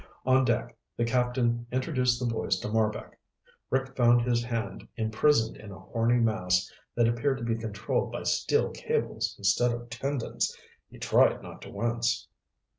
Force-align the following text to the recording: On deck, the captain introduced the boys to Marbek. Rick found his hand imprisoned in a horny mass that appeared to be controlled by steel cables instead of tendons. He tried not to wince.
On 0.25 0.43
deck, 0.43 0.75
the 0.97 1.05
captain 1.05 1.67
introduced 1.71 2.19
the 2.19 2.25
boys 2.25 2.59
to 2.61 2.67
Marbek. 2.67 3.19
Rick 3.69 3.95
found 3.95 4.23
his 4.23 4.43
hand 4.43 4.87
imprisoned 4.97 5.57
in 5.57 5.71
a 5.71 5.77
horny 5.77 6.17
mass 6.19 6.67
that 6.95 7.07
appeared 7.07 7.37
to 7.37 7.43
be 7.43 7.53
controlled 7.55 8.11
by 8.11 8.23
steel 8.23 8.71
cables 8.71 9.35
instead 9.37 9.71
of 9.71 9.91
tendons. 9.91 10.57
He 10.89 10.97
tried 10.97 11.43
not 11.43 11.61
to 11.61 11.69
wince. 11.69 12.27